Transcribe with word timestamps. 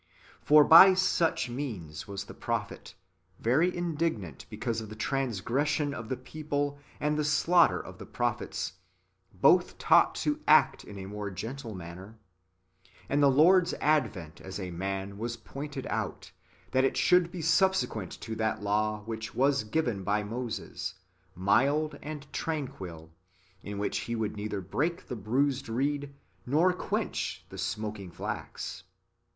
^ 0.41 0.43
For 0.43 0.63
by 0.63 0.95
such 0.95 1.47
means 1.47 2.07
was 2.07 2.23
the 2.23 2.33
prophet— 2.33 2.95
very 3.49 3.77
indignant, 3.77 4.47
because 4.49 4.81
of 4.81 4.89
the 4.89 4.95
transgression 4.95 5.93
of 5.93 6.09
the 6.09 6.17
people 6.17 6.79
and 6.99 7.15
the 7.19 7.23
slaughter 7.23 7.79
of 7.79 7.99
the 7.99 8.07
prophets— 8.07 8.73
both 9.45 9.77
taught 9.77 10.15
to 10.25 10.39
act 10.47 10.83
in 10.83 10.97
a 10.97 11.05
more 11.05 11.29
gentle 11.29 11.75
manner; 11.75 12.17
and 13.09 13.21
the 13.21 13.29
Lord's 13.29 13.75
advent 13.75 14.41
as 14.41 14.59
a 14.59 14.71
man 14.71 15.19
was 15.19 15.37
pointed 15.37 15.85
out, 15.85 16.31
that 16.71 16.83
it 16.83 16.97
should 16.97 17.31
be 17.31 17.43
subsequent 17.43 18.09
to 18.21 18.33
that 18.37 18.59
law 18.63 19.03
which 19.05 19.35
was 19.35 19.63
given 19.63 20.03
by 20.03 20.23
Moses, 20.23 20.95
mild 21.35 21.99
and 22.01 22.25
tranquil, 22.33 23.11
in 23.61 23.77
which 23.77 23.99
He 23.99 24.15
would 24.15 24.35
neither 24.35 24.61
break 24.61 25.07
the 25.09 25.15
bruised 25.15 25.69
reed, 25.69 26.11
nor 26.43 26.73
quench 26.73 27.45
the 27.49 27.59
smoking 27.59 28.09
flax. 28.09 28.81